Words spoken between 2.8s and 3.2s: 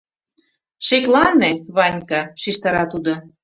тудо.